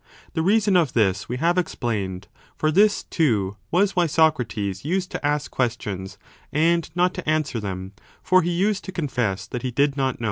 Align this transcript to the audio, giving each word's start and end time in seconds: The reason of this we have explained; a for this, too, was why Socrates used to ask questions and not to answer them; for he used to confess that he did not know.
The 0.33 0.41
reason 0.41 0.75
of 0.75 0.93
this 0.93 1.29
we 1.29 1.37
have 1.37 1.59
explained; 1.59 2.25
a 2.33 2.37
for 2.57 2.71
this, 2.71 3.03
too, 3.03 3.57
was 3.69 3.95
why 3.95 4.07
Socrates 4.07 4.83
used 4.83 5.11
to 5.11 5.23
ask 5.23 5.51
questions 5.51 6.17
and 6.51 6.89
not 6.95 7.13
to 7.13 7.29
answer 7.29 7.59
them; 7.59 7.91
for 8.23 8.41
he 8.41 8.49
used 8.49 8.83
to 8.85 8.91
confess 8.91 9.45
that 9.45 9.61
he 9.61 9.69
did 9.69 9.95
not 9.95 10.15
know. 10.17 10.19